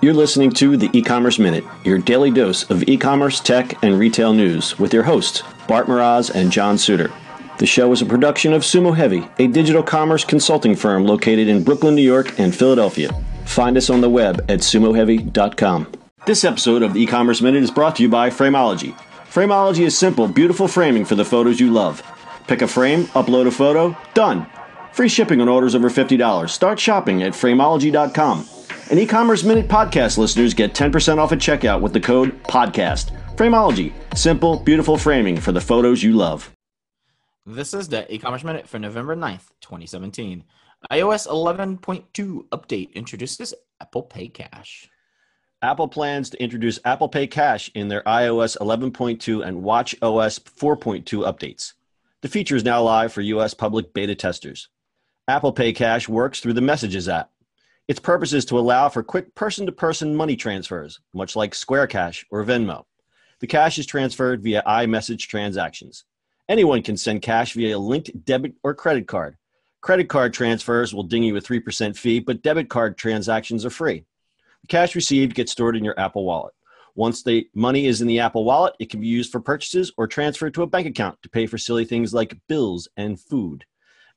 [0.00, 4.78] You're listening to the E-commerce Minute, your daily dose of e-commerce, tech, and retail news
[4.78, 7.12] with your hosts, Bart Mroz and John Suter.
[7.58, 11.64] The show is a production of Sumo Heavy, a digital commerce consulting firm located in
[11.64, 13.12] Brooklyn, New York, and Philadelphia.
[13.44, 15.92] Find us on the web at sumoheavy.com.
[16.24, 18.94] This episode of the E-commerce Minute is brought to you by Frameology.
[19.30, 22.02] Frameology is simple, beautiful framing for the photos you love.
[22.46, 24.46] Pick a frame, upload a photo, done.
[24.92, 26.48] Free shipping on orders over $50.
[26.48, 28.48] Start shopping at frameology.com.
[28.90, 33.10] And e-commerce minute podcast listeners get 10% off at checkout with the code podcast.
[33.36, 36.50] Frameology, simple, beautiful framing for the photos you love.
[37.44, 40.42] This is the e-commerce minute for November 9th, 2017.
[40.90, 44.88] iOS 11.2 update introduces Apple Pay Cash.
[45.60, 51.04] Apple plans to introduce Apple Pay Cash in their iOS 11.2 and Watch OS 4.2
[51.04, 51.74] updates.
[52.22, 54.70] The feature is now live for US public beta testers.
[55.26, 57.30] Apple Pay Cash works through the Messages app.
[57.88, 61.86] Its purpose is to allow for quick person to person money transfers, much like Square
[61.86, 62.84] Cash or Venmo.
[63.40, 66.04] The cash is transferred via iMessage transactions.
[66.50, 69.38] Anyone can send cash via a linked debit or credit card.
[69.80, 74.04] Credit card transfers will ding you a 3% fee, but debit card transactions are free.
[74.62, 76.52] The cash received gets stored in your Apple Wallet.
[76.94, 80.06] Once the money is in the Apple Wallet, it can be used for purchases or
[80.06, 83.64] transferred to a bank account to pay for silly things like bills and food.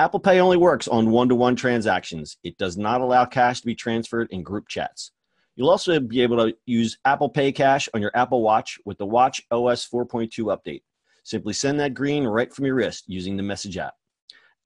[0.00, 2.36] Apple Pay only works on one to one transactions.
[2.42, 5.12] It does not allow cash to be transferred in group chats.
[5.54, 9.06] You'll also be able to use Apple Pay Cash on your Apple Watch with the
[9.06, 10.82] Watch OS 4.2 update.
[11.22, 13.94] Simply send that green right from your wrist using the Message app.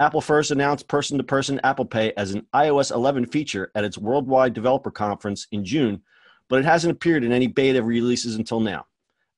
[0.00, 3.98] Apple first announced person to person Apple Pay as an iOS 11 feature at its
[3.98, 6.00] Worldwide Developer Conference in June,
[6.48, 8.86] but it hasn't appeared in any beta releases until now.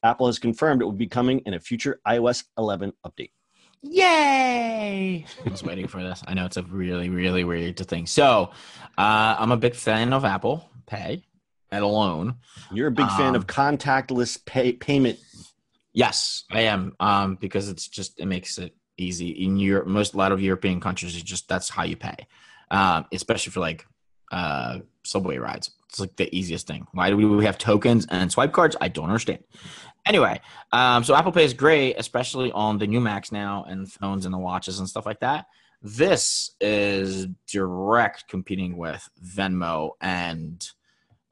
[0.04, 3.32] Apple has confirmed it will be coming in a future iOS 11 update.
[3.82, 5.24] Yay!
[5.46, 6.22] I was waiting for this.
[6.26, 8.06] I know it's a really, really weird thing.
[8.06, 8.50] So,
[8.98, 11.24] uh, I'm a big fan of Apple Pay
[11.72, 12.36] at alone.
[12.72, 15.18] You're a big fan Um, of contactless pay payment.
[15.92, 16.94] Yes, I am.
[17.00, 19.86] Um, because it's just it makes it easy in Europe.
[19.86, 22.26] Most a lot of European countries, it's just that's how you pay.
[22.70, 23.86] Um, especially for like
[24.30, 25.70] uh subway rides.
[25.90, 26.86] It's like the easiest thing.
[26.92, 28.76] Why do we have tokens and swipe cards?
[28.80, 29.42] I don't understand.
[30.06, 30.40] Anyway,
[30.70, 34.32] um, so Apple Pay is great, especially on the new Macs now and phones and
[34.32, 35.46] the watches and stuff like that.
[35.82, 40.64] This is direct competing with Venmo and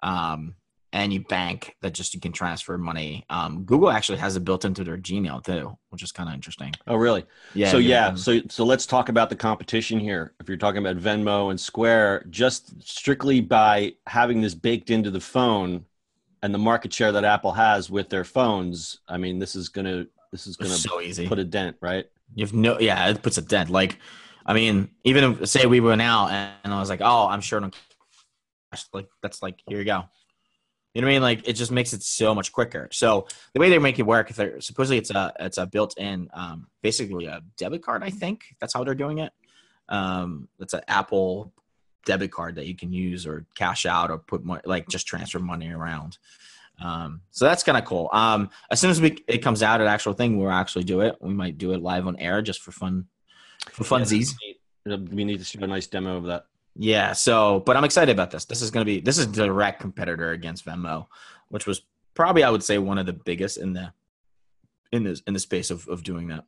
[0.03, 0.57] um,
[0.93, 3.25] any bank that just you can transfer money.
[3.29, 6.73] Um, Google actually has it built into their Gmail too, which is kind of interesting.
[6.87, 7.25] Oh, really?
[7.55, 7.71] Yeah.
[7.71, 10.35] so yeah, so so let's talk about the competition here.
[10.41, 15.21] If you're talking about Venmo and Square, just strictly by having this baked into the
[15.21, 15.85] phone
[16.43, 20.07] and the market share that Apple has with their phones, I mean, this is gonna
[20.33, 21.27] this is gonna so easy.
[21.27, 22.07] put a dent, right?
[22.35, 23.71] You have no, yeah, it puts a dent.
[23.71, 23.99] Like,
[24.47, 27.41] I mean, even if say we went out and, and I was like, oh, I'm
[27.41, 27.61] sure,
[28.93, 30.05] like that's like here you go.
[30.95, 31.23] You know what I mean?
[31.23, 32.89] Like it just makes it so much quicker.
[32.93, 36.69] So the way they make it work, they're supposedly it's a it's a built-in, um,
[36.83, 38.03] basically a debit card.
[38.03, 39.33] I think that's how they're doing it.
[39.89, 41.53] Um, it's an Apple
[42.05, 45.39] debit card that you can use or cash out or put money, like just transfer
[45.39, 46.19] money around.
[46.83, 48.09] Um, so that's kind of cool.
[48.13, 51.17] Um, as soon as we it comes out, an actual thing, we'll actually do it.
[51.21, 53.07] We might do it live on air just for fun,
[53.71, 54.35] for funsies.
[54.87, 56.47] We need to shoot a nice demo of that.
[56.79, 57.13] Yeah.
[57.13, 58.45] So, but I'm excited about this.
[58.47, 61.07] This is going to be this is direct competitor against Venmo,
[61.49, 61.83] which was
[62.15, 63.93] probably I would say one of the biggest in the
[64.93, 66.45] in this in the space of of doing that.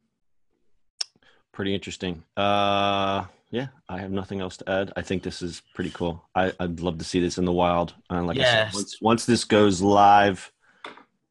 [1.52, 2.22] Pretty interesting.
[2.36, 4.92] Uh, yeah, I have nothing else to add.
[4.96, 6.24] I think this is pretty cool.
[6.34, 7.92] I, I'd love to see this in the wild.
[8.08, 10.52] And like I said, once, once this goes live,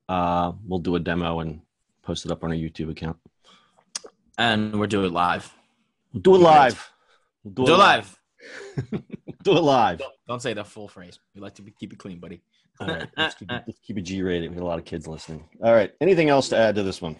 [0.09, 1.61] uh, we'll do a demo and
[2.01, 3.16] post it up on our YouTube account.
[4.37, 5.53] And we're doing it live.
[6.13, 6.91] We'll do it live.
[7.45, 8.19] We'll Do it live.
[9.44, 10.00] Do it live.
[10.00, 11.19] Don't, don't say the full phrase.
[11.35, 12.41] We like to be, keep it clean, buddy.
[12.79, 13.07] All right.
[13.17, 14.50] Let's keep, it- let's keep it G rated.
[14.50, 15.44] We have a lot of kids listening.
[15.63, 15.91] All right.
[16.01, 17.16] Anything else to add to this one?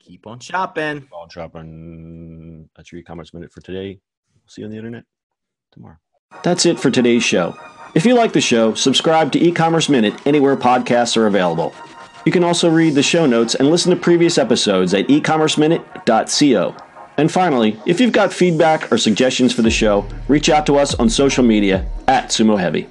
[0.00, 1.00] Keep on shopping.
[1.10, 2.68] Ball dropping.
[2.76, 4.00] That's your e-commerce minute for today.
[4.34, 5.04] We'll See you on the internet
[5.70, 5.96] tomorrow.
[6.42, 7.56] That's it for today's show.
[7.94, 11.72] If you like the show, subscribe to e-commerce minute anywhere podcasts are available.
[12.26, 16.76] You can also read the show notes and listen to previous episodes at ecommerceminute.co.
[17.18, 20.94] And finally, if you've got feedback or suggestions for the show, reach out to us
[20.94, 22.88] on social media at Sumo Heavy.